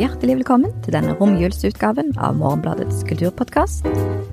[0.00, 3.84] hjertelig velkommen til denne romjulsutgaven av Morgenbladets kulturpodkast.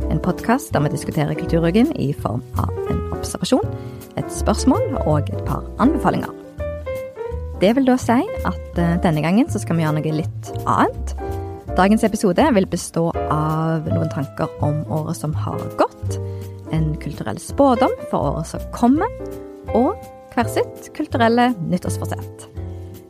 [0.07, 3.65] En podkast der vi diskuterer kulturuken i form av en observasjon,
[4.19, 6.31] et spørsmål og et par anbefalinger.
[7.59, 11.15] Det vil da si at uh, denne gangen så skal vi gjøre noe litt annet.
[11.75, 16.21] Dagens episode vil bestå av noen tanker om året som har gått,
[16.71, 19.11] en kulturell spådom for året som kommer,
[19.75, 19.91] og
[20.35, 22.58] hver sitt kulturelle nyttårsforsett.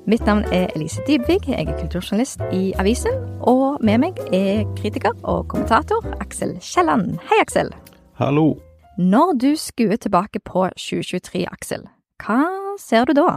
[0.10, 3.14] Mitt navn er Elise Dybvig, jeg er kulturjournalist i avisen.
[3.46, 7.20] Og med meg er kritiker og kommentator Aksel Kielland.
[7.30, 7.68] Hei, Aksel.
[8.18, 8.56] Hallo.
[8.98, 11.84] Når du skuer tilbake på 2023, Aksel,
[12.26, 12.40] hva
[12.82, 13.28] ser du da?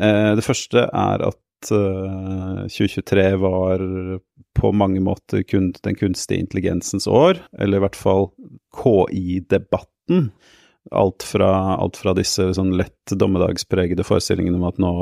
[0.00, 3.84] Eh, det første er at eh, 2023 var
[4.56, 8.30] på mange måter den kunstige intelligensens år, eller i hvert fall
[8.72, 10.30] KI-debatten.
[10.96, 14.94] Alt alt fra disse sånn lett dommedagspregede forestillingene om at nå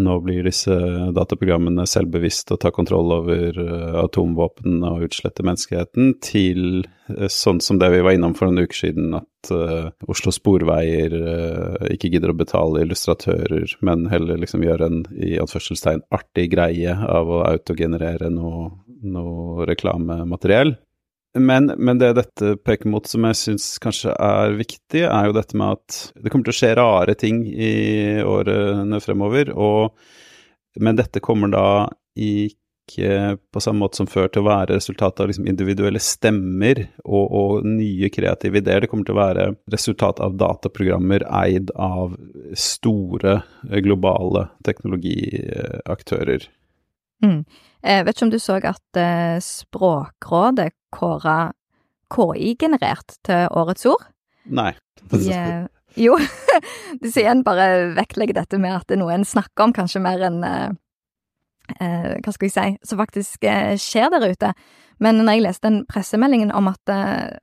[0.00, 0.72] nå blir disse
[1.12, 7.80] dataprogrammene selvbevisste og tar kontroll over uh, atomvåpen og utsletter menneskeheten, til uh, sånn som
[7.80, 11.16] det vi var innom for noen uker siden, at uh, Oslo Sporveier
[11.92, 17.28] ikke gidder å betale illustratører, men heller liksom gjør en i anførselstegn artig greie av
[17.28, 18.70] å autogenerere noe,
[19.04, 20.76] noe reklamemateriell.
[21.38, 25.56] Men, men, det dette peker mot som jeg syns kanskje er viktig, er jo dette
[25.56, 27.72] med at det kommer til å skje rare ting i
[28.20, 29.54] årene fremover.
[29.56, 29.96] Og,
[30.84, 31.66] men dette kommer da
[32.20, 37.24] ikke på samme måte som før til å være resultatet av liksom individuelle stemmer og,
[37.24, 38.84] og, nye kreative ideer.
[38.84, 42.18] Det kommer til å være resultat av dataprogrammer eid av
[42.58, 43.38] store
[43.80, 46.50] globale teknologiaktører.
[47.24, 47.44] Mm.
[47.82, 51.52] Jeg vet ikke om du så at uh, Språkrådet kåra
[52.12, 54.04] KI-generert til årets ord?
[54.44, 54.72] Nei.
[55.10, 55.66] De, uh,
[55.98, 56.18] jo,
[57.02, 60.04] de sier en bare vektlegger dette med at det er noe en snakker om, kanskje
[60.04, 60.40] mer enn
[61.72, 63.44] Hva skal jeg si Som faktisk
[63.80, 64.50] skjer der ute.
[65.00, 66.90] Men når jeg leste den pressemeldingen om at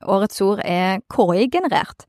[0.05, 2.05] årets ord er KI-generert,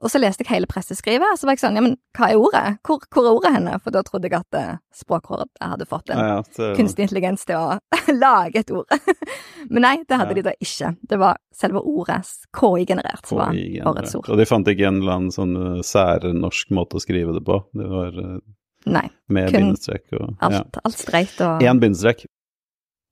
[0.00, 2.40] og så leste jeg hele presseskrivet, og så var jeg sånn, ja, men hva er
[2.40, 2.64] ordet?
[2.86, 3.74] Hvor, hvor er ordet henne?
[3.84, 7.58] For da trodde jeg at uh, Språkrådet hadde fått en ja, ja, kunstig intelligens til
[7.58, 7.76] å
[8.24, 8.88] lage et ord.
[9.72, 10.94] men nei, det hadde de da ikke.
[11.10, 12.22] Det var selve ordet,
[12.56, 13.60] KI-generert, som var
[13.92, 14.32] årets ord.
[14.32, 17.60] Og de fant ikke en eller annen sånn uh, særnorsk måte å skrive det på?
[17.76, 18.40] Det var uh,
[18.88, 22.24] Nei, med bindestrek og Alt, alt streit og Én bindestrek.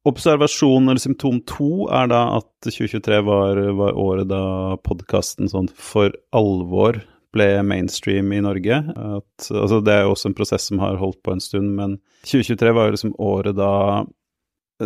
[0.08, 4.42] Observasjon eller symptom to er da at 2023 var, var året da
[4.86, 7.00] podkasten sånn for alvor
[7.34, 8.78] ble mainstream i Norge.
[8.88, 11.98] At, altså det er jo også en prosess som har holdt på en stund, men
[12.24, 13.72] 2023 var jo liksom året da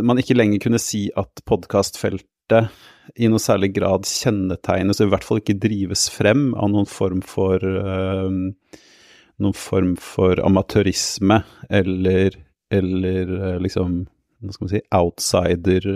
[0.02, 2.72] man ikke lenger kunne si at podkastfeltet
[3.20, 7.20] i noe særlig grad kjennetegnes, og i hvert fall ikke drives frem av noen form
[7.26, 8.32] for øh,
[9.42, 12.36] noen form for amatørisme eller,
[12.72, 14.02] eller uh, liksom
[14.42, 15.88] hva skal man si, outsider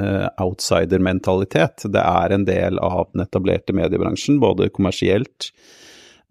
[0.00, 1.86] uh, outsider-mentalitet.
[1.92, 5.50] Det er en del av den etablerte mediebransjen, både kommersielt,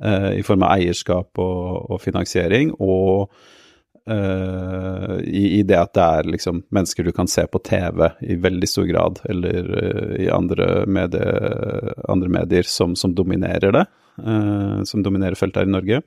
[0.03, 3.29] uh, i form av eierskap og, og finansiering, og
[4.09, 8.39] uh, i, i, det at det er liksom mennesker du kan se på TV i
[8.43, 9.71] veldig stor grad, eller
[10.19, 11.31] i andre, medie,
[12.07, 13.87] andre medier som, som, dominerer det,
[14.89, 15.99] som dominerer feltet her i Norge.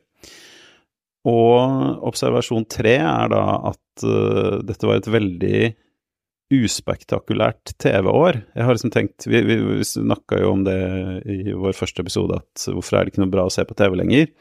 [1.29, 5.61] Og observasjon tre er da at uh, dette var et veldig
[6.51, 8.41] uspektakulært TV-år.
[8.59, 10.81] Jeg har liksom tenkt Vi, vi, vi snakka jo om det
[11.31, 14.01] i vår første episode, at hvorfor er det ikke noe bra å se på TV
[14.03, 14.33] lenger?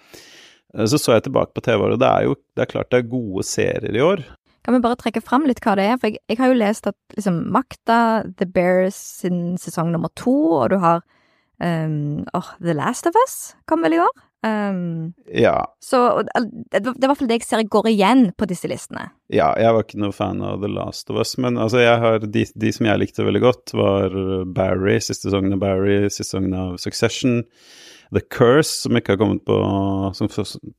[0.75, 3.03] Uh, så så jeg tilbake på TV-året, og det er jo det er klart det
[3.03, 4.25] er gode serier i år.
[4.66, 6.00] Kan vi bare trekke fram litt hva det er?
[6.00, 8.00] For jeg, jeg har jo lest at liksom Makta,
[8.38, 11.00] The Bears sin sesong nummer to, og du har
[11.64, 14.26] um, oh, The Last of Us kom vel i år?
[14.39, 15.57] Um, ja.
[15.83, 19.09] Så det er i hvert fall det jeg ser går igjen på disse listene.
[19.27, 22.23] Ja, jeg var ikke noe fan av The Last of Us, men altså, jeg har,
[22.23, 24.16] de, de, som jeg likte veldig godt, var
[24.55, 27.41] Barry, siste sesongen av Barry, siste sesongen av Succession.
[28.16, 29.57] The Curse, som ikke har kommet på,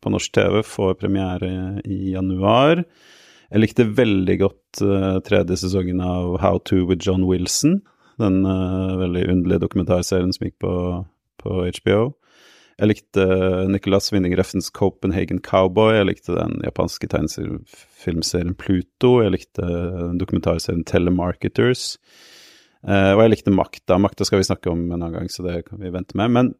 [0.02, 1.52] på norsk TV, får premiere
[1.84, 2.82] i januar.
[3.50, 7.80] Jeg likte veldig godt uh, tredje sesongen av How to with John Wilson.
[8.22, 10.72] Den uh, veldig underlige dokumentarserien som gikk på,
[11.42, 12.10] på HBO.
[12.80, 13.24] Jeg likte
[13.68, 15.98] Nicolas Winning Refns Copenhagen Cowboy.
[15.98, 19.18] Jeg likte den japanske tegnefilmserien Pluto.
[19.20, 19.66] Jeg likte
[20.16, 21.98] dokumentarserien Telemarketers.
[22.80, 23.98] Uh, og jeg likte Makta.
[24.00, 26.32] Makta skal vi snakke om en annen gang, så det kan vi vente med.
[26.32, 26.52] Men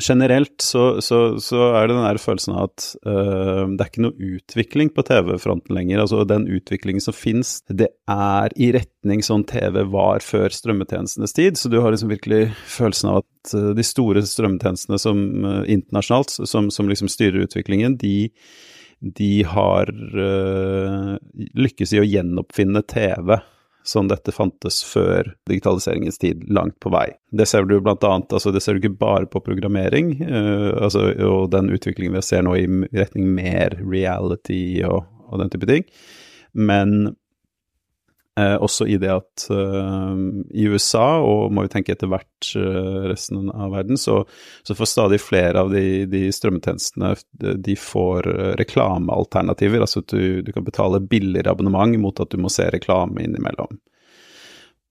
[0.00, 4.04] generelt så, så, så, er det den der følelsen av at uh, det er ikke
[4.04, 6.02] noe utvikling på TV-fronten lenger.
[6.02, 11.60] Altså den utviklingen som fins, det er i retning sånn TV var før strømmetjenestenes tid.
[11.60, 16.34] Så du har liksom virkelig følelsen av at uh, de store strømmetjenestene som uh, internasjonalt,
[16.40, 18.32] som, som, liksom styrer utviklingen, de
[18.98, 19.86] de har
[21.54, 23.36] lykkes i å gjenoppfinne TV
[23.88, 27.06] sånn dette fantes før digitaliseringens tid, langt på vei.
[27.32, 31.08] Det ser du blant annet, altså det ser du ikke bare på programmering, uh, altså,
[31.24, 35.88] og den utviklingen vi ser nå i retning mer reality og, og den type ting,
[36.58, 37.14] men
[38.38, 40.18] Eh, også i det at eh,
[40.54, 44.20] i USA, og må vi tenke etter hvert eh, resten av verden, så,
[44.62, 47.14] så, får stadig flere av de, de strømmetjenestene
[47.64, 48.28] de får
[48.60, 49.82] reklamealternativer.
[49.82, 53.80] Altså at du, du, kan betale billigere abonnement mot at du må se reklame innimellom.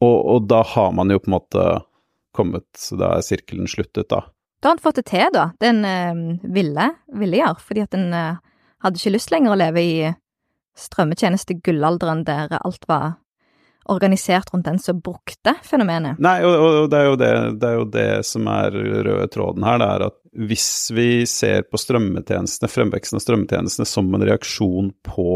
[0.03, 1.61] Og, og da har man jo på en måte
[2.37, 4.19] kommet Da er sirkelen sluttet, da.
[4.61, 5.47] Da har han fått det til, da.
[5.61, 10.11] Den uh, ville, ville gjøre, fordi at den hadde ikke lyst lenger å leve i
[10.77, 13.15] strømmetjeneste-gullalderen der alt var
[13.91, 16.19] organisert rundt den som brukte fenomenet.
[16.23, 17.31] Nei, og, og det, er det,
[17.61, 18.75] det, er jo det, som er
[19.07, 19.79] røde tråden her.
[19.81, 20.17] Det er at
[20.47, 25.31] hvis vi ser på strømmetjenestene, fremveksten av strømmetjenestene som en reaksjon på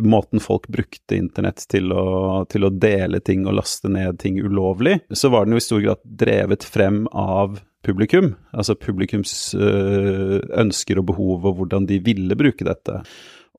[0.00, 4.98] måten folk brukte internett til å, til å dele ting og laste ned ting ulovlig,
[5.12, 8.32] så var den jo i stor grad drevet frem av publikum.
[8.56, 13.02] Altså publikums øh, ønsker og behov og hvordan de ville bruke dette.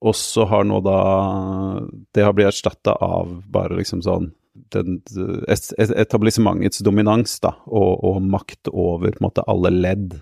[0.04, 1.00] Og så har nå da
[2.14, 4.32] Det har blitt erstatta av bare liksom sånn
[4.74, 5.00] den,
[5.98, 10.14] etablissementets dominans da, og, og, makt over på en måte alle ledd.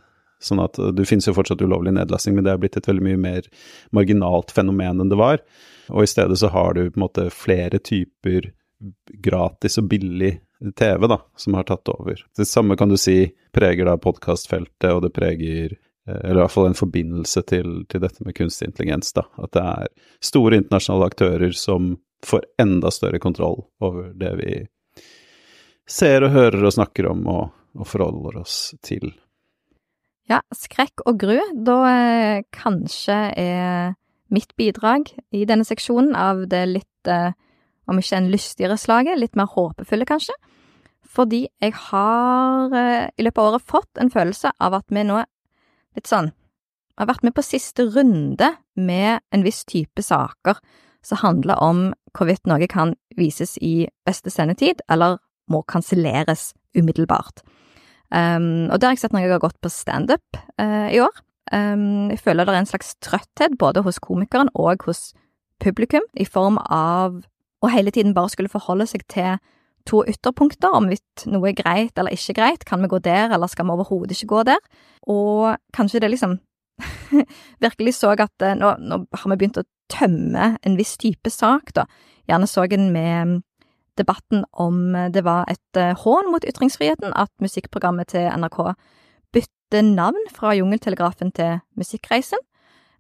[0.41, 3.19] Sånn at Det finnes jo fortsatt ulovlig nedlasting, men det er blitt et veldig mye
[3.19, 3.49] mer
[3.95, 5.43] marginalt fenomen enn det var.
[5.91, 8.53] Og i stedet så har du på en måte flere typer
[9.21, 10.37] gratis og billig
[10.79, 12.23] TV da, som har tatt over.
[12.37, 16.53] Det samme kan du si preger da podkastfeltet, og det preger Eh, eller i hvert
[16.53, 19.13] fall en forbindelse til, til, dette med kunstig intelligens.
[19.13, 19.25] Da.
[19.37, 19.91] At det er
[20.23, 21.95] store internasjonale aktører som
[22.25, 24.55] får enda større kontroll over det vi
[25.89, 27.43] ser og hører og snakker om og,
[27.77, 29.11] og forholder oss til.
[30.29, 31.37] Ja, skrekk og gru.
[31.65, 33.95] Da eh, kanskje er
[34.31, 37.33] mitt bidrag i denne seksjonen av det litt, eh,
[37.89, 40.37] om ikke en lystigere slaget, litt mer håpefulle, kanskje.
[41.11, 45.19] Fordi jeg har eh, i løpet av året fått en følelse av at vi nå
[45.97, 50.59] litt sånn Jeg har vært med på siste runde med en viss type saker
[51.05, 51.79] som handler om
[52.13, 55.17] hvorvidt noe kan vises i beste sendetid, eller
[55.49, 57.41] må kanselleres umiddelbart.
[58.11, 61.15] Um, og der har jeg sett når jeg har gått på standup uh, i år.
[61.51, 65.13] Um, jeg føler det er en slags trøtthet både hos komikeren og hos
[65.63, 67.21] publikum, i form av
[67.61, 69.39] å hele tiden bare skulle forholde seg til
[69.87, 72.65] to ytterpunkter om hvorvidt noe er greit eller ikke greit.
[72.67, 74.61] Kan vi gå der, eller skal vi overhodet ikke gå der?
[75.09, 76.39] Og kanskje det liksom
[77.65, 81.73] virkelig så at eh, nå, nå, har vi begynt å tømme en viss type sak,
[81.77, 81.85] da.
[82.29, 83.41] Gjerne så en med
[83.99, 88.71] debatten om det var et eh, hån mot ytringsfriheten at musikkprogrammet til NRK
[89.35, 92.39] bytter navn fra Jungeltelegrafen til Musikkreisen.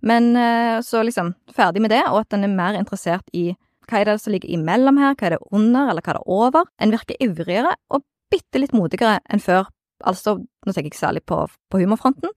[0.01, 3.51] Men eh, så liksom ferdig med det, og at en er mer interessert i
[3.91, 6.39] hva er det som ligger imellom her, hva er det under, eller hva er det
[6.39, 6.71] over?
[6.79, 9.67] En virker ivrigere og bitte litt modigere enn før,
[10.07, 12.31] altså, nå tenker jeg særlig på, på humorfronten,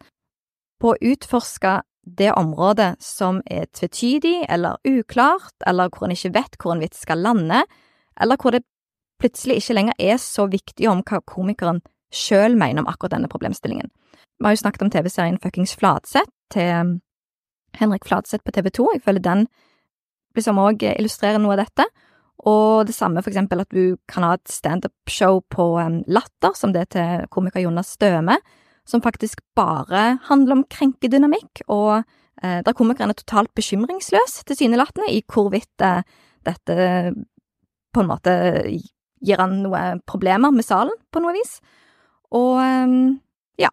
[0.83, 6.59] på å utforske det området som er tvetydig eller uklart, eller hvor en ikke vet
[6.61, 7.63] hvor en vits skal lande,
[8.21, 8.65] eller hvor det
[9.23, 11.81] plutselig ikke lenger er så viktig om hva komikeren
[12.15, 13.89] sjøl mener om akkurat denne problemstillingen.
[14.39, 16.99] Vi har jo snakket om TV-serien Fuckings Fladseth til
[17.79, 18.89] Henrik Fladseth på TV 2.
[18.97, 19.47] Jeg føler den
[20.37, 21.87] liksom òg illustrerer noe av dette.
[22.45, 26.75] Og det samme for eksempel at du kan ha et standup-show på um, Latter, som
[26.75, 28.37] det er til komiker Jonas Støme,
[28.85, 32.03] som faktisk bare handler om krenkedynamikk, og
[32.43, 36.03] eh, der komikeren er totalt bekymringsløs, tilsynelatende, i hvorvidt eh,
[36.45, 36.77] dette
[37.95, 38.35] på en måte
[39.25, 41.57] gir han noe problemer med salen, på noe vis.
[42.35, 43.15] Og um,
[43.61, 43.71] ja,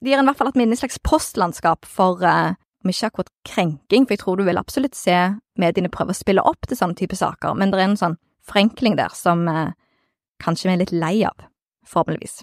[0.00, 3.10] det gir en i hvert fall et minne, et slags postlandskap for eh, om ikke
[3.10, 5.16] akkurat krenking, for jeg tror du vil absolutt se
[5.60, 8.18] mediene prøve å spille opp til sånne type saker, men det er en sånn
[8.48, 9.74] forenkling der som eh,
[10.42, 11.48] kanskje vi er litt lei av,
[11.88, 12.40] forhåpentligvis.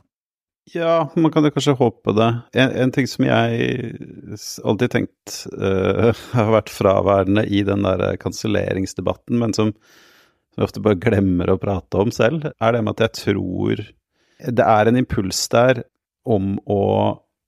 [0.75, 2.27] Ja, man kan jo kanskje håpe det.
[2.59, 3.93] En, en ting som jeg
[4.67, 9.71] alltid tenkt uh, har vært fraværende i den der kanselleringsdebatten, men som,
[10.57, 13.85] jeg ofte bare glemmer å prate om selv, er det med at jeg tror
[14.37, 15.85] det er en impuls der
[16.27, 16.81] om å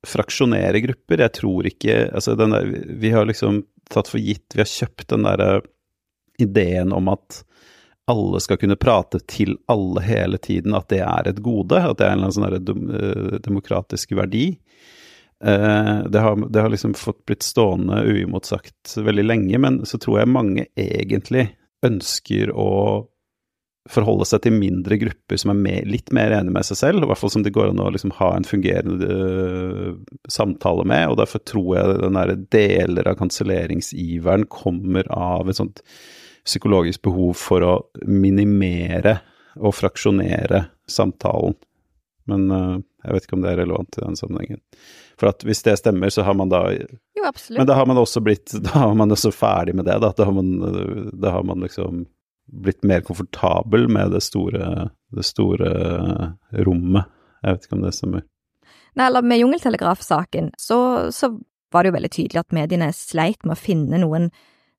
[0.07, 1.25] fraksjonere grupper.
[1.25, 5.25] Jeg tror ikke Altså, der, vi har liksom tatt for gitt, vi har kjøpt den
[5.27, 5.61] derre
[6.39, 7.43] ideen om at
[8.09, 12.07] alle skal kunne prate til alle hele tiden, at det er et gode, at det
[12.07, 14.47] er en eller annen sånn eh, demokratisk verdi.
[15.45, 20.21] Eh, det har, det har, liksom fått blitt stående uimotsagt veldig lenge, men så tror
[20.21, 21.51] jeg mange egentlig
[21.85, 22.71] ønsker å
[23.89, 27.09] forholde seg til mindre grupper som er mer, litt mer enige med seg selv, i
[27.09, 29.95] hvert fall som det går an å liksom ha en fungerende uh,
[30.29, 31.07] samtale med.
[31.09, 35.81] og Derfor tror jeg den der deler av kanselleringsiveren kommer av et sånt
[36.45, 37.73] psykologisk behov for å
[38.05, 39.19] minimere
[39.59, 41.57] og fraksjonere samtalen.
[42.29, 44.61] Men uh, jeg vet ikke om det er relevant i den sammenhengen.
[45.19, 47.57] For at hvis det stemmer, så har man da Jo, absolutt.
[47.57, 50.13] Men da har man også blitt Da har man også ferdig med det, da.
[50.15, 50.53] Da har man,
[51.17, 52.05] da har man liksom
[52.51, 55.71] blitt mer komfortabel med det store, det store
[56.65, 57.09] rommet.
[57.43, 58.25] Jeg vet ikke om det stemmer.
[58.97, 60.79] Nei, eller med Jungeltelegraf-saken, så,
[61.15, 61.31] så
[61.71, 64.29] var det jo veldig tydelig at mediene sleit med å finne noen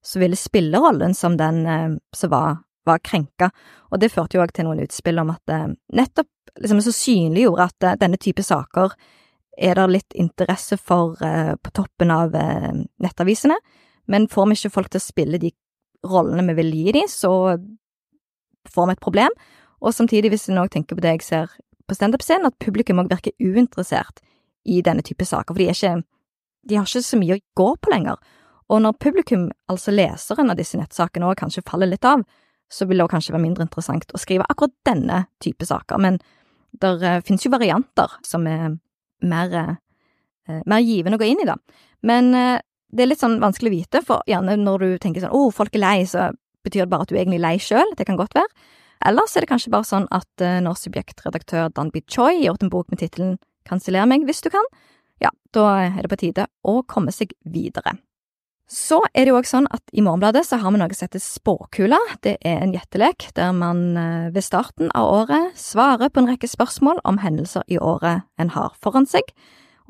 [0.05, 3.51] som ville spille rollen som den eh, som var, var krenka,
[3.91, 7.67] og det førte jo òg til noen utspill om at eh, nettopp liksom så synliggjorde
[7.69, 8.95] at eh, denne type saker
[9.61, 13.57] er det litt interesse for eh, på toppen av nettavisene,
[14.09, 15.53] men får vi ikke folk til å spille de
[16.07, 17.33] rollene vi vil gi dem, så
[18.69, 19.35] får vi et problem.
[19.81, 21.55] Og samtidig, hvis en òg tenker på det jeg ser
[21.89, 24.21] på standup-scenen, at publikum òg virker uinteressert
[24.69, 26.03] i denne type saker, for de er ikke
[26.69, 28.19] De har ikke så mye å gå på lenger.
[28.69, 32.21] Og når publikum, altså leseren av disse nettsakene, òg kanskje faller litt av,
[32.69, 35.97] så vil det kanskje være mindre interessant å skrive akkurat denne type saker.
[35.97, 36.19] Men
[36.77, 38.77] det uh, finnes jo varianter som er
[39.25, 41.57] mer, uh, mer givende å gå inn i, da.
[42.05, 42.61] Men uh,
[42.91, 45.51] det er litt sånn vanskelig å vite, for gjerne når du tenker sånn 'Å, oh,
[45.51, 46.31] folk er lei', så
[46.65, 47.95] betyr det bare at du er egentlig lei sjøl.
[47.97, 48.49] Det kan godt være.
[49.05, 52.69] Eller så er det kanskje bare sånn at når subjektredaktør Danby Choi har gjort en
[52.69, 54.67] bok med tittelen 'Kanseller meg hvis du kan',
[55.21, 57.97] ja, da er det på tide å komme seg videre.
[58.71, 61.19] Så er det jo òg sånn at i Morgenbladet så har vi noe som heter
[61.19, 61.99] Spåkula.
[62.23, 63.95] Det er en gjettelek der man
[64.31, 68.71] ved starten av året svarer på en rekke spørsmål om hendelser i året en har
[68.79, 69.33] foran seg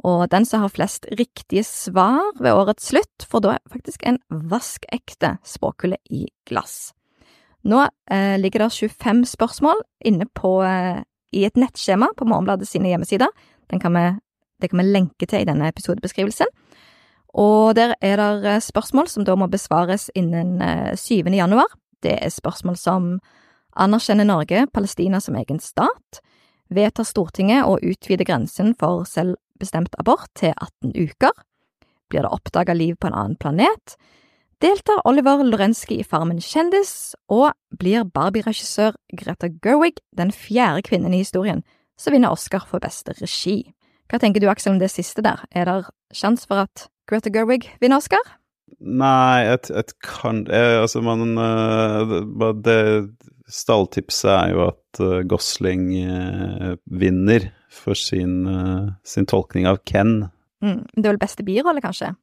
[0.07, 5.35] og den som har flest riktige svar ved årets slutt, får da faktisk en vaskekte
[5.45, 6.93] spåkule i glass.
[7.61, 12.89] Nå eh, ligger det 25 spørsmål inne på, eh, i et nettskjema på Morgenbladet sine
[12.89, 13.29] hjemmesider.
[13.79, 14.07] Kan vi,
[14.59, 16.49] det kan vi lenke til i denne episodebeskrivelsen.
[17.37, 20.57] Og der er det eh, spørsmål som da må besvares innen
[20.97, 21.21] 7.
[21.21, 21.69] Eh, januar.
[22.01, 23.13] Det er spørsmål som
[23.77, 26.23] anerkjenner Norge Palestina som egen stat?
[26.71, 31.31] Vedtar Stortinget å utvide grensen for selv bestemt abort til 18 uker?
[32.11, 33.95] Blir det oppdaga liv på en annen planet?
[34.61, 37.15] Deltar Oliver Lorenzki i Farmen kjendis?
[37.31, 41.63] Og blir Barbie-regissør Greta Gerwig den fjerde kvinnen i historien
[41.97, 43.71] som vinner Oscar for beste regi?
[44.11, 45.41] Hva tenker du, Aksel, om det siste der?
[45.55, 45.77] Er det
[46.13, 48.21] sjanse for at Greta Gerwig vinner Oscar?
[48.81, 52.79] Nei, et, et kan jeg, Altså, man uh, Det
[53.51, 55.89] stalltipset er jo at uh, Gosling
[56.85, 60.27] vinner for sin, uh, sin tolkning av Ken.
[60.63, 62.13] Mm, det er vel beste birolle, kanskje?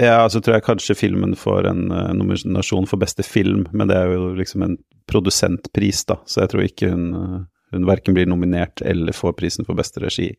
[0.00, 3.98] Ja, så tror jeg kanskje filmen får en uh, nominasjon for beste film, men det
[4.00, 4.78] er jo liksom en
[5.10, 7.36] produsentpris, da, så jeg tror ikke hun, uh,
[7.74, 10.32] hun verken blir nominert eller får prisen for beste regi.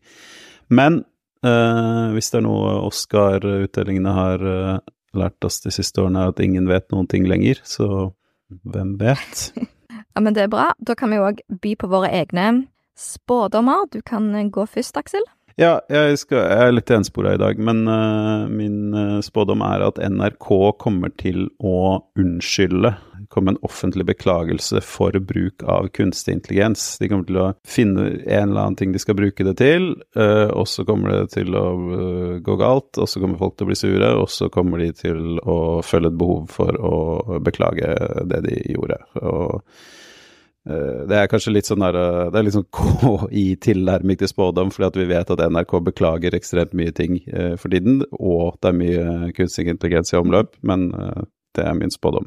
[0.68, 1.00] Men
[1.46, 4.44] uh, hvis det er noe Oscar-utdelingene har
[5.16, 8.10] lært oss de siste årene, er at ingen vet noen ting lenger, så
[8.68, 9.50] hvem vet?
[10.12, 10.68] ja, men det er bra.
[10.84, 12.66] Da kan vi òg by på våre egne
[12.96, 13.86] spådommer.
[13.92, 15.26] Du kan eh, gå først, Aksel.
[15.56, 19.86] Ja, jeg, skal, jeg er litt enspora i dag, men uh, min uh, spådom er
[19.86, 22.90] at NRK kommer til å unnskylde,
[23.32, 26.84] komme en offentlig beklagelse for bruk av kunstig intelligens.
[27.00, 30.52] De kommer til å finne en eller annen ting de skal bruke det til, uh,
[30.52, 31.66] og så kommer det til å
[32.44, 35.40] gå galt, og så kommer folk til å bli sure, og så kommer de til
[35.40, 37.96] å føle et behov for å beklage
[38.28, 39.00] det de gjorde.
[39.24, 39.64] og
[40.66, 44.88] det er kanskje litt sånn der, eh, det er litt sånn KI-tilnærming til spådom, fordi
[44.88, 48.80] at vi vet at NRK beklager ekstremt mye ting eh, for tiden, og det er
[48.80, 50.90] mye kunstig intelligens i omløp, men
[51.56, 52.26] det er min spådom.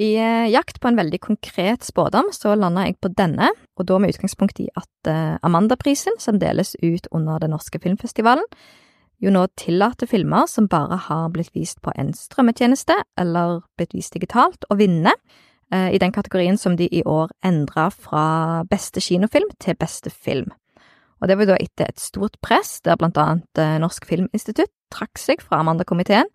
[0.00, 0.14] I
[0.48, 4.62] jakt på en veldig konkret spådom så landa jeg på denne, og da med utgangspunkt
[4.62, 5.10] i at
[5.44, 8.46] Amandaprisen, som deles ut under den norske filmfestivalen,
[9.22, 14.16] jo nå tillater filmer som bare har blitt vist på en strømmetjeneste eller blitt vist
[14.16, 18.24] digitalt, å vinne Eh, i den kategorien som de i år endra fra
[18.68, 20.50] beste kinofilm til beste film.
[21.22, 25.20] Og det var da etter et stort press, der blant annet eh, Norsk Filminstitutt trakk
[25.22, 26.26] seg fra Amanda-komiteen,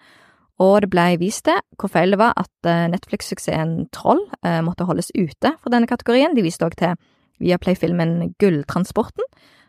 [0.64, 4.24] og det blei vist til hvor feil det var at eh, Netflix-suksessen Troll
[4.66, 6.34] måtte holdes ute fra denne kategorien.
[6.34, 6.96] De viste òg til
[7.44, 9.28] Viaplay-filmen Gulltransporten,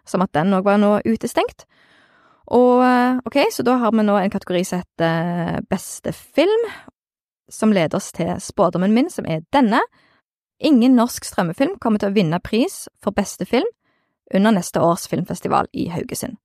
[0.08, 1.66] som at den òg var nå utestengt.
[2.54, 2.80] Og
[3.28, 6.62] ok, så da har vi nå en kategori som heter Beste film,
[7.48, 9.80] som leder oss til spådommen min, som er denne.
[10.60, 13.68] Ingen norsk strømmefilm kommer til å vinne pris for beste film
[14.34, 16.36] under neste års filmfestival i Haugesund.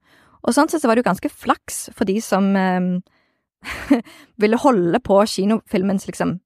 [0.44, 4.00] Og sånn sett så var det jo ganske flaks for de som eh,
[4.42, 6.38] ville holde på kinofilmens liksom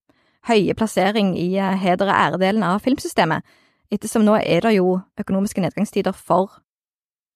[0.47, 3.43] høye plassering i eh, heder og æredelen av filmsystemet.
[3.91, 6.59] ettersom nå er det jo økonomiske nedgangstider for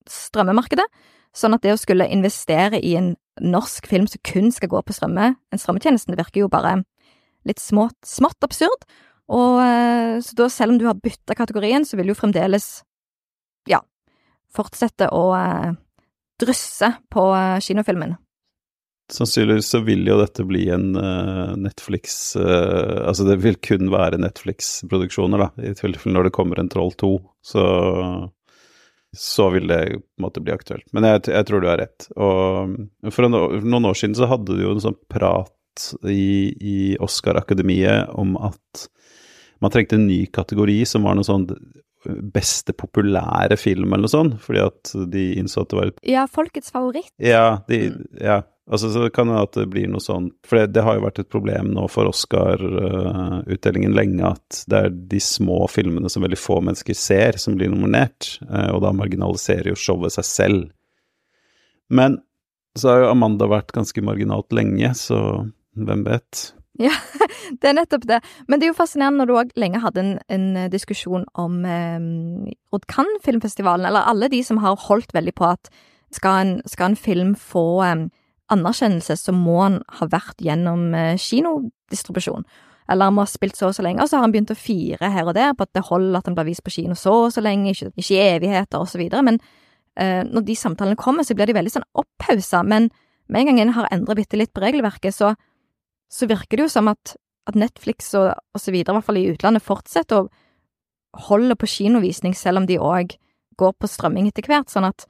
[0.09, 0.85] strømmemarkedet,
[1.33, 4.93] sånn at det å skulle investere i en norsk film som kun skal gå på
[4.93, 6.81] strømme, en strømmetjeneste, det virker jo bare
[7.47, 8.85] litt smått, smått absurd.
[9.31, 12.81] Og eh, så da, selv om du har bytta kategorien, så vil du fremdeles,
[13.69, 13.79] ja,
[14.51, 15.71] fortsette å eh,
[16.41, 18.17] drysse på eh, kinofilmen.
[19.11, 20.93] Sannsynligvis så vil jo dette bli en
[21.59, 26.93] Netflix Altså det vil kun være Netflix-produksjoner, da, i tilfelle når det kommer en Troll
[26.95, 27.09] 2.
[27.43, 27.65] Så,
[29.11, 30.87] så vil det på en måte bli aktuelt.
[30.95, 32.07] Men jeg, jeg tror du har rett.
[32.15, 35.51] Og for noen år siden så hadde du jo en sånn prat
[36.07, 38.87] i, i Oscar-akademiet om at
[39.61, 41.47] man trengte en ny kategori som var noe sånn
[42.33, 46.73] beste populære film eller noe sånt, fordi at de innså at det var Ja, folkets
[46.73, 47.13] favoritt.
[47.21, 48.41] Ja, de, ja.
[48.71, 51.19] Altså, så kan det at det blir noe sånn For det, det har jo vært
[51.19, 56.61] et problem nå for Oscar-utdelingen lenge at det er de små filmene som veldig få
[56.63, 60.67] mennesker ser, som blir nominert, uh, og da marginaliserer jo showet seg selv.
[61.91, 62.21] Men
[62.77, 65.19] så har jo Amanda vært ganske marginalt lenge, så
[65.75, 66.51] hvem vet?
[66.79, 66.93] Ja,
[67.61, 68.21] det er nettopp det.
[68.47, 71.99] Men det er jo fascinerende når du òg lenge hadde en, en diskusjon om eh,
[72.75, 75.71] Odd Cannes-filmfestivalen, eller alle de som har holdt veldig på at
[76.15, 78.07] skal en, skal en film få eh,
[78.51, 82.45] anerkjennelse, så må han ha vært gjennom eh, kinodistribusjon.
[82.91, 84.57] Eller han må ha spilt så og så lenge, og så har han begynt å
[84.57, 87.13] fire her og der på at det holder at han blir vist på kino så
[87.27, 89.23] og så lenge, ikke, ikke i evigheter, videre.
[89.27, 89.39] Men
[89.95, 92.65] eh, når de samtalene kommer, så blir de veldig sånn opphausa.
[92.67, 92.89] Men
[93.31, 95.35] med en gang en har endret bitte litt på regelverket, så,
[96.11, 97.15] så virker det jo som at,
[97.47, 98.33] at Netflix og,
[98.67, 103.15] videre, i hvert fall i utlandet, fortsetter å holde på kinovisning, selv om de òg
[103.59, 105.05] går på strømming etter hvert, sånn at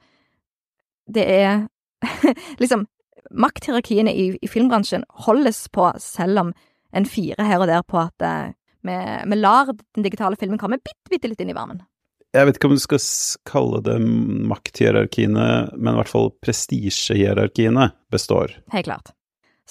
[1.12, 1.64] det er
[2.62, 2.86] liksom
[3.32, 6.52] makthierarkiene i, i, filmbransjen holdes på, selv om
[6.92, 8.52] en fire her og der på at eh,
[8.84, 8.96] vi,
[9.30, 11.80] vi, lar den digitale filmen komme bitte, bitte litt inn i varmen.
[12.32, 13.02] Jeg vet ikke om du skal
[13.48, 13.98] kalle det
[14.50, 18.56] makthierarkiene, men i hvert fall prestisjehierarkiene består.
[18.72, 19.12] Helt klart.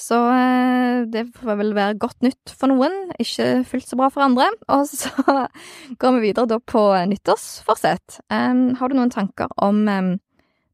[0.02, 4.26] Så eh, det får vel være godt nytt for noen, ikke fullt så bra for
[4.26, 4.48] andre.
[4.74, 5.12] Og så
[6.02, 8.22] går vi videre da på nyttårsforsett.
[8.34, 10.12] Um, har du noen tanker om um,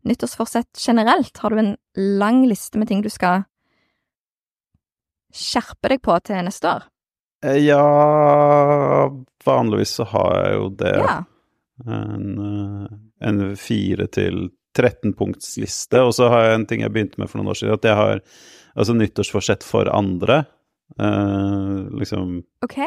[0.08, 1.38] nyttårsforsett generelt?
[1.44, 3.44] Har du en lang liste med ting du skal
[5.36, 6.88] skjerpe deg på til neste år?
[7.46, 7.82] Eh, ja
[9.46, 10.96] Vanligvis så har jeg jo det.
[11.04, 11.18] Ja.
[11.88, 12.96] En, eh,
[13.28, 16.02] en fire til 13-punktsliste.
[16.04, 18.00] Og så har jeg en ting jeg begynte med for noen år siden, at jeg
[18.00, 18.24] har
[18.78, 20.44] altså nyttårsforsett for andre.
[21.02, 22.78] Uh, liksom Ok.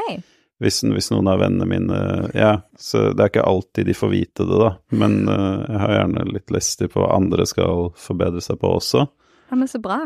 [0.61, 1.99] Hvis, hvis, noen av vennene mine
[2.37, 4.71] Ja, så det er ikke alltid de får vite det, da.
[4.93, 9.07] Men uh, jeg har gjerne litt lyster på hva andre skal forbedre seg på også.
[9.51, 10.03] Ja, men så bra.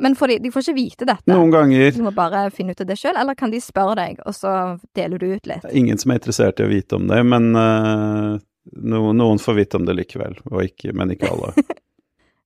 [0.00, 1.28] Men får de, de, får ikke vite dette?
[1.30, 1.90] Noen ganger.
[1.92, 4.54] Du må bare finne ut av det sjøl, eller kan de spørre deg, og så
[4.96, 5.68] deler du ut litt?
[5.70, 8.40] Ingen som er interessert i å vite om det, men uh,
[8.80, 11.52] no, noen får vite om det likevel, ikke, men ikke alle.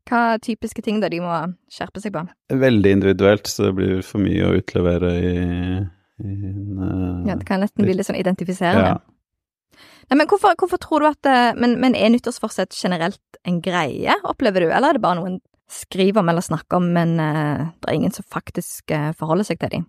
[0.06, 1.34] Hva er typiske ting da de må
[1.72, 2.22] skjerpe seg på?
[2.54, 5.34] Veldig individuelt, så det blir for mye å utlevere i
[6.16, 8.94] en, uh, ja, det kan nesten bli litt sånn identifiserende.
[8.94, 9.82] Ja.
[10.06, 14.14] Nei, men hvorfor, hvorfor, tror du at eh, men, men er nyttårsforsett generelt en greie,
[14.24, 17.90] opplever du, eller er det bare noen skriver om eller snakker om, men uh, det
[17.90, 19.86] er ingen som faktisk uh, forholder seg til dem?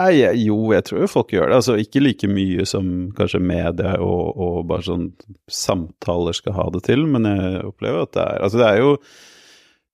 [0.00, 1.58] Nei, jo, jeg tror jo folk gjør det.
[1.58, 5.10] Altså ikke like mye som kanskje media og, og bare sånn
[5.52, 8.94] samtaler skal ha det til, men jeg opplever at det er Altså det er jo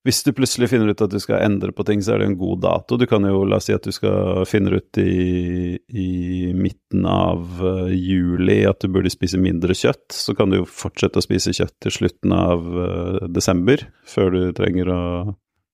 [0.09, 2.37] hvis du plutselig finner ut at du skal endre på ting, så er det en
[2.39, 2.97] god dato.
[2.97, 6.07] Du kan jo la oss si at du skal finne ut i, i
[6.57, 10.07] midten av uh, juli at du burde spise mindre kjøtt.
[10.15, 14.41] Så kan du jo fortsette å spise kjøtt til slutten av uh, desember, før du
[14.57, 15.03] trenger å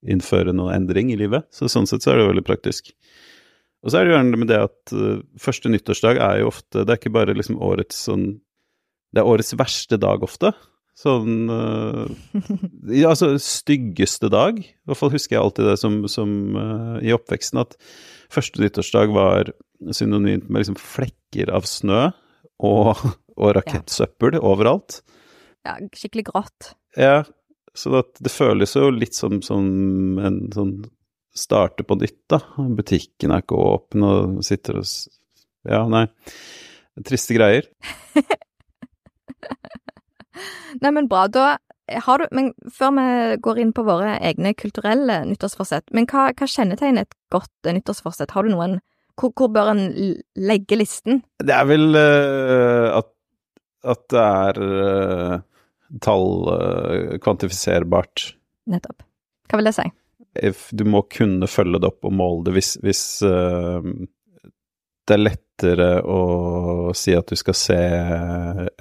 [0.04, 1.48] innføre noe endring i livet.
[1.56, 2.92] Så sånn sett så er det veldig praktisk.
[3.86, 6.84] Og så er det jo gjerne med det at uh, første nyttårsdag er jo ofte
[6.84, 8.34] Det er ikke bare liksom årets sånn
[9.16, 10.52] Det er årets verste dag ofte.
[10.96, 12.08] Sånn uh,
[13.10, 14.62] Altså, styggeste dag.
[14.64, 17.76] I hvert fall husker jeg alltid det som, som uh, i oppveksten, at
[18.32, 19.52] første nyttårsdag var
[19.92, 22.08] synonymt med liksom flekker av snø
[22.64, 22.96] og,
[23.36, 24.44] og rakettsøppel ja.
[24.48, 25.02] overalt.
[25.68, 26.72] Ja, skikkelig grått.
[26.96, 27.24] Ja,
[27.76, 29.66] så det, det føles jo litt som, som
[30.24, 30.78] en sånn
[31.36, 32.40] starte på nytt, da.
[32.56, 34.88] Butikken er ikke åpen, og sitter og
[35.68, 36.06] Ja, nei.
[37.04, 37.68] Triste greier.
[40.82, 41.26] Nei, men bra.
[41.32, 41.56] Da
[42.06, 43.08] har du Men før vi
[43.46, 48.34] går inn på våre egne kulturelle nyttårsforsett, men hva, hva kjennetegner et godt nyttårsforsett?
[48.34, 48.80] Har du noen
[49.16, 49.84] hvor, hvor, bør en
[50.36, 51.22] legge listen?
[51.40, 53.12] Det er vel uh, at,
[53.88, 55.36] at, det er uh,
[56.04, 58.34] tall uh, kvantifiserbart.
[58.74, 59.06] Nettopp.
[59.48, 59.88] Hva vil det si?
[60.36, 65.45] If du må kunne følge det opp og måle det hvis, hvis det er lett
[65.56, 67.80] lettere å si at du skal se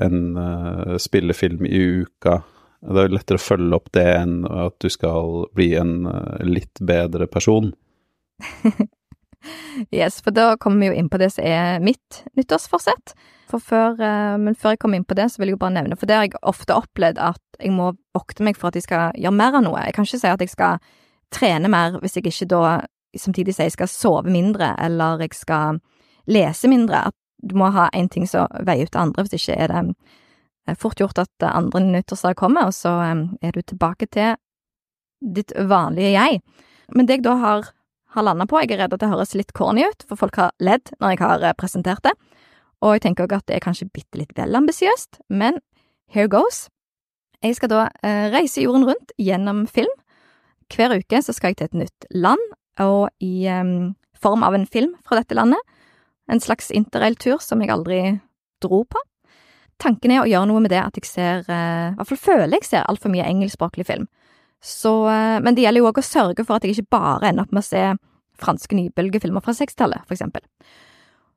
[0.03, 2.43] en uh, spillefilm i uka.
[2.81, 6.81] Det er lettere å følge opp det enn at du skal bli en uh, litt
[6.81, 7.73] bedre person.
[9.91, 13.15] yes, for da kommer vi jo inn på det som er mitt nyttårsforsett.
[13.51, 15.79] For før, uh, men før jeg kommer inn på det, så vil jeg jo bare
[15.79, 18.89] nevne, for det har jeg ofte opplevd at jeg må vokte meg for at jeg
[18.89, 19.87] skal gjøre mer av noe.
[19.87, 20.83] Jeg kan ikke si at jeg skal
[21.35, 22.65] trene mer hvis jeg ikke da
[23.15, 25.79] samtidig sier jeg skal sove mindre, eller jeg skal
[26.31, 27.09] lese mindre.
[27.11, 29.83] At du må ha én ting som veier ut det andre, hvis ikke er det
[30.69, 34.37] eh, fort gjort at andre nyttårsdag kommer, og så eh, er du tilbake til
[35.21, 36.43] ditt vanlige jeg.
[36.95, 37.73] Men det jeg da har,
[38.17, 40.55] har landa på, jeg er redd at det høres litt corny ut, for folk har
[40.61, 42.15] ledd når jeg har eh, presentert det,
[42.85, 45.61] og jeg tenker også at det er kanskje bitte litt vel ambisiøst, men
[46.13, 46.67] here goes.
[47.45, 47.81] Jeg skal da
[48.33, 49.93] reise jorden rundt gjennom film.
[50.73, 52.41] Hver uke så skal jeg til et nytt land,
[52.81, 55.61] og i um, form av en film fra dette landet.
[56.31, 58.01] En slags interrailtur som jeg aldri
[58.65, 59.03] dro på.
[59.83, 62.57] Tanken er å gjøre noe med det at jeg ser, uh, i hvert fall føler
[62.57, 64.07] jeg ser altfor mye engelskspråklig film.
[64.65, 67.45] Så, uh, men det gjelder jo òg å sørge for at jeg ikke bare ender
[67.45, 67.85] opp med å se
[68.41, 70.45] franske nybølgefilmer fra 60-tallet, for eksempel.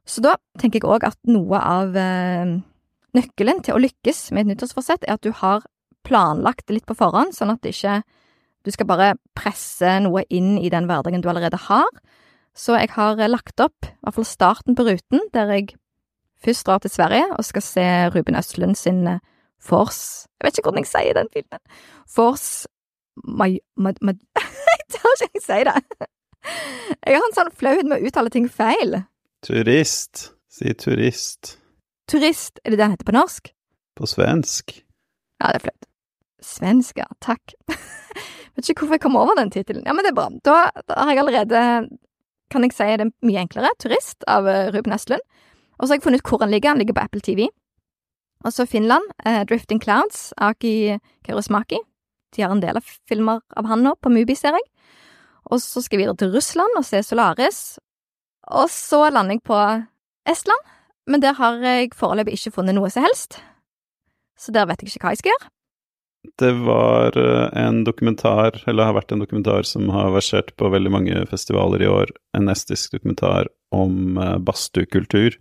[0.08, 2.54] Så da tenker jeg òg at noe av uh,
[3.18, 5.66] nøkkelen til å lykkes med et nyttårsforsett er at du har
[6.08, 8.00] planlagt det litt på forhånd, sånn at det ikke
[8.68, 11.88] du skal bare presse noe inn i den hverdagen du allerede har.
[12.58, 15.76] Så jeg har eh, lagt opp i hvert fall starten på ruten, der jeg
[16.44, 19.04] først drar til Sverige og skal se Ruben Østlund sin
[19.58, 21.62] Fors Jeg vet ikke hvordan jeg sier den filmen.
[22.06, 22.68] Fors
[23.26, 26.08] my, my, my Jeg tør ikke si det.
[27.08, 29.02] Jeg har en sånn flauhet med å uttale ting feil.
[29.46, 30.32] Turist.
[30.58, 31.58] Si turist.
[32.10, 33.52] Turist, er det det han heter på norsk?
[33.98, 34.78] På svensk.
[35.42, 35.88] Ja, det er flaut.
[36.44, 37.08] Svensk, ja.
[37.24, 37.54] Takk.
[38.56, 39.84] Vet ikke hvorfor jeg kom over den tittelen.
[39.86, 40.30] Ja, men det er bra.
[40.46, 41.62] Da, da, har jeg allerede,
[42.52, 45.24] kan jeg si det mye enklere, Turist av uh, Ruben Østlund.
[45.78, 46.74] Og så har jeg funnet ut hvor han ligger.
[46.74, 47.48] Han ligger på Apple TV.
[48.46, 51.78] Og så Finland, eh, Drifting Clouds, Aki Kaurismaki.
[52.36, 54.66] De har en del av filmer av han nå, på Mubi, ser jeg.
[55.52, 57.80] Og så skal jeg videre til Russland og se Solaris.
[58.48, 59.58] Og så lander jeg på
[60.28, 60.74] Estland,
[61.08, 63.40] men der har jeg foreløpig ikke funnet noe som helst.
[64.38, 65.50] Så der vet jeg ikke hva jeg skal gjøre.
[66.36, 70.92] Det var eh, en dokumentar, eller har vært en dokumentar, som har versert på veldig
[70.92, 72.12] mange festivaler i år.
[72.38, 75.40] En estisk dokumentar om uh, badstuekultur.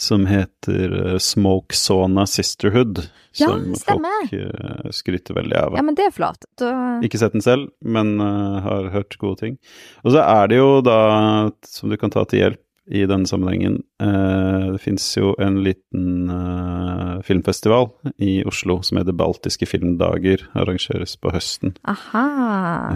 [0.00, 3.04] Som heter uh, Smoke Sauna Sisterhood.
[3.38, 4.26] Ja, som stemmer.
[4.28, 5.76] folk skryter veldig av.
[5.78, 6.44] Ja, men det er flott.
[6.60, 6.66] Du...
[7.06, 9.56] Ikke sett den selv, men har hørt gode ting.
[10.04, 10.98] Og så er det jo da,
[11.64, 12.60] som du kan ta til hjelp,
[12.90, 13.82] i denne sammenhengen.
[14.02, 20.42] Eh, det fins jo en liten eh, filmfestival i Oslo som heter Baltiske filmdager.
[20.58, 21.76] Arrangeres på høsten.
[21.88, 22.24] Aha.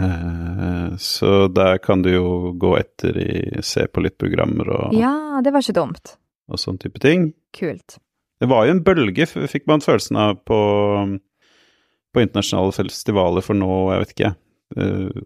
[0.07, 2.27] Eh, så der kan du jo
[2.59, 6.17] gå etter i Se på litt programmer og Ja, det var ikke dumt.
[6.51, 7.31] Og sånn type ting.
[7.55, 7.99] Kult.
[8.37, 10.59] Det var jo en bølge, fikk man følelsen av på,
[12.13, 14.35] på internasjonale festivaler for nå, jeg vet ikke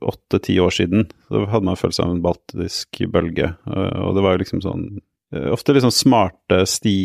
[0.02, 1.08] åtte-ti år siden.
[1.30, 3.54] Da hadde man følelse av en baltisk bølge.
[3.68, 4.86] Eh, og det var jo liksom sånn
[5.34, 6.96] eh, Ofte liksom smarte, sti,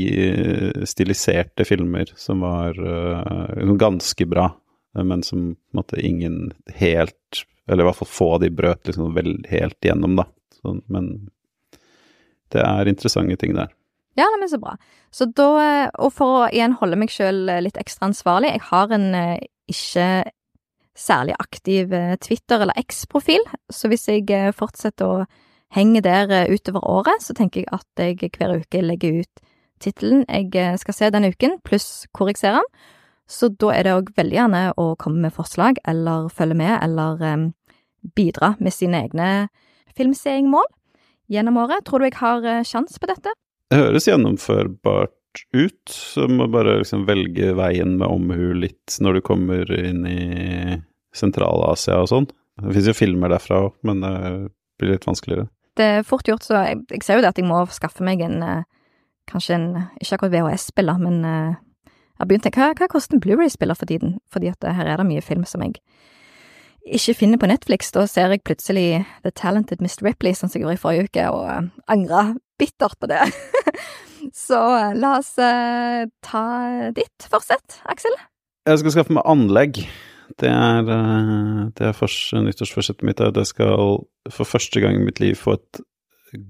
[0.88, 2.76] stiliserte filmer som var
[3.80, 4.50] ganske bra,
[4.98, 8.86] men som på en måte ingen helt Eller i hvert fall få av de brøt
[8.86, 10.28] liksom vel helt gjennom, da.
[10.60, 11.08] Sånn, men
[12.54, 13.72] det er interessante ting der.
[14.16, 14.76] Ja, men så bra.
[15.10, 15.48] Så da,
[15.98, 19.08] og for å igjen holde meg sjøl litt ekstra ansvarlig, jeg har en
[19.66, 20.06] ikke
[20.96, 25.24] særlig aktiv eh, Twitter- eller X-profil, så hvis jeg eh, fortsetter å
[25.76, 29.44] henge der eh, utover året, så tenker jeg at jeg hver uke legger ut
[29.82, 32.68] tittelen jeg skal se denne uken, pluss hvor jeg ser den.
[33.28, 37.50] Så da er det òg veldig gjerne å komme med forslag, eller følge med, eller
[38.16, 39.28] bidra med sine egne
[39.98, 40.64] filmseingmål
[41.28, 41.84] gjennom året.
[41.84, 43.34] Tror du jeg har sjans på dette?
[43.68, 45.15] Det høres gjennomførbart
[45.56, 50.78] ut, så må bare liksom velge veien med omhu litt når du kommer inn i
[51.16, 52.30] Sentral-Asia og sånn.
[52.62, 54.14] Det fins jo filmer derfra òg, men det
[54.80, 55.48] blir litt vanskeligere.
[55.76, 58.24] Det er fort gjort, så jeg, jeg ser jo det at jeg må skaffe meg
[58.24, 58.64] en eh,
[59.26, 59.64] Kanskje en
[59.98, 61.56] Ikke akkurat VHS-spiller, men eh,
[61.90, 64.12] jeg har begynt å tenke hva, hva koster en Blu-ray-spiller for tiden?
[64.30, 65.80] Fordi at her er det mye film som jeg
[66.86, 67.90] ikke finner på Netflix.
[67.94, 70.06] Da ser jeg plutselig The Talented Mr.
[70.06, 73.22] Ripley, sånn som jeg gjorde i forrige uke, og uh, angrer bittert på det.
[74.46, 74.60] så
[74.96, 76.44] la oss uh, ta
[76.96, 78.16] ditt forsett, Aksel.
[78.66, 79.82] Jeg skal skaffe meg anlegg.
[80.42, 84.00] Det er, eh, det er nyttårsforsettet mitt at jeg skal
[84.34, 85.80] for første gang i mitt liv få et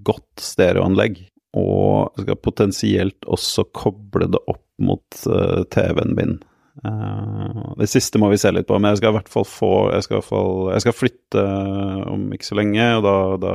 [0.07, 1.20] godt stereoanlegg.
[1.61, 6.35] Og jeg skal potensielt også koble det opp mot uh, TV-en min.
[6.84, 9.72] Uh, det siste må vi se litt på, men jeg skal i hvert fall få
[9.94, 11.44] Jeg skal, fall, jeg skal flytte
[12.12, 13.54] om ikke så lenge, og da, da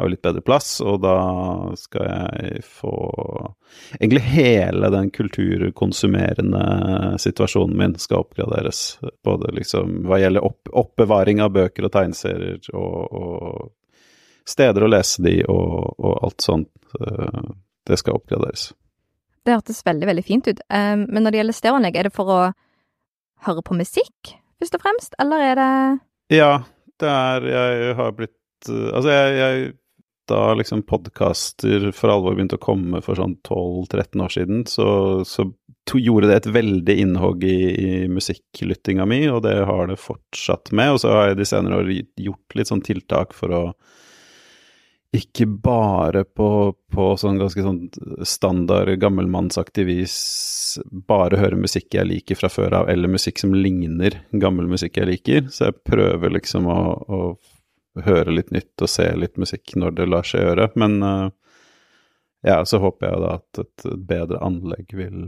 [0.00, 1.16] har vi litt bedre plass, og da
[1.76, 2.94] skal jeg få
[3.98, 6.62] Egentlig hele den kulturkonsumerende
[7.20, 8.98] situasjonen min skal oppgraderes.
[9.26, 15.22] Både liksom hva gjelder opp, oppbevaring av bøker og tegneserier, og, og steder å lese
[15.26, 16.70] de, og, og alt sånt.
[17.86, 18.70] Det skal oppgraderes.
[19.46, 20.60] Det hørtes veldig, veldig fint ut.
[20.68, 22.40] Um, men når det gjelder stereoanlegg, er det for å
[23.46, 25.72] høre på musikk, først og fremst, eller er det
[26.36, 26.52] Ja,
[27.00, 29.70] det er Jeg har blitt uh, Altså, jeg, jeg
[30.30, 34.86] da liksom podkaster for alvor begynte å komme for sånn 12-13 år siden, så,
[35.26, 35.48] så
[35.88, 40.70] to, gjorde det et veldig innhogg i, i musikklyttinga mi, og det har det fortsatt
[40.76, 40.94] med.
[40.94, 41.90] Og så har jeg de senere år
[42.28, 43.62] gjort litt sånn tiltak for å
[45.16, 47.80] ikke bare på, på sånn ganske sånn
[48.26, 50.18] standard gammelmannsaktig vis
[50.90, 55.10] bare høre musikk jeg liker fra før av, eller musikk som ligner gammel musikk jeg
[55.10, 55.48] liker.
[55.50, 60.06] Så jeg prøver liksom å, å høre litt nytt og se litt musikk når det
[60.12, 60.68] lar seg gjøre.
[60.78, 61.26] Men uh,
[62.46, 65.24] ja, så håper jeg da at et bedre anlegg vil,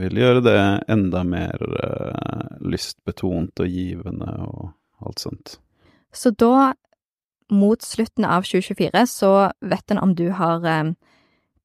[0.00, 0.58] vil gjøre det
[0.90, 5.56] enda mer uh, lystbetont og givende og alt sånt.
[6.10, 6.72] Så da
[7.52, 10.90] mot slutten av 2024 så vet en om du har eh,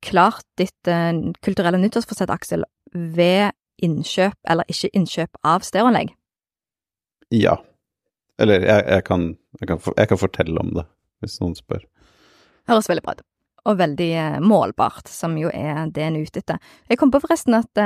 [0.01, 6.13] klart ditt eh, kulturelle nyttårsforsett, Aksel, ved innkjøp eller ikke innkjøp av stereoanlegg?
[7.33, 7.57] Ja.
[8.41, 9.27] Eller jeg, jeg, kan,
[9.59, 10.85] jeg, kan, jeg, kan, fortelle om det,
[11.21, 11.83] hvis noen spør.
[12.69, 13.27] Høres veldig bra ut.
[13.69, 16.61] Og veldig eh, målbart, som jo er det en er ute etter.
[16.89, 17.85] Jeg kom på forresten at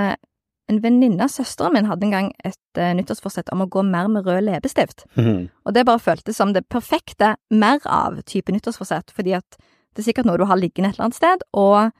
[0.71, 4.10] en venninne av søsteren min hadde en gang et uh, nyttårsforsett om å gå mer
[4.12, 5.06] med rød leppestift.
[5.17, 5.47] Mm.
[5.65, 9.60] Og det bare føltes som det perfekte mer av type nyttårsforsett, fordi at
[9.95, 11.93] det er sikkert noe du har liggende et eller annet sted, og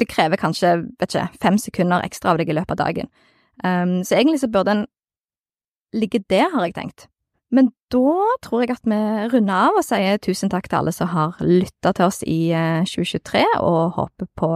[0.00, 3.10] det krever kanskje, vet ikke, fem sekunder ekstra av deg i løpet av dagen.
[3.62, 4.86] Um, så egentlig så burde en
[5.94, 7.06] ligge der, har jeg tenkt.
[7.54, 8.98] Men da tror jeg at vi
[9.30, 12.80] runder av og sier tusen takk til alle som har lytta til oss i uh,
[12.80, 14.50] eh, 2023, og håper på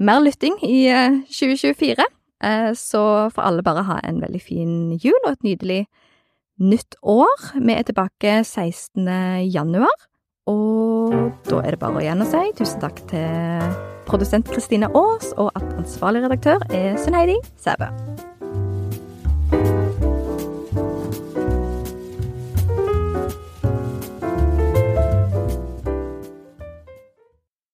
[0.00, 0.84] mer lytting i
[1.28, 2.06] 2024.
[2.42, 5.80] Eh, eh, så får alle bare ha en veldig fin jul og et nydelig
[6.60, 7.50] nytt år.
[7.56, 9.08] Vi er tilbake 16.
[9.48, 9.96] januar,
[10.50, 11.14] og
[11.48, 13.74] da er det bare igjen å si tusen takk til
[14.10, 18.09] produsent Kristine Aas, og at ansvarlig redaktør er Sunn Heidi Sæbø.